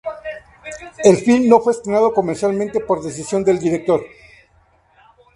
[1.03, 4.01] El "film" no fue estrenado comercialmente por decisión del director.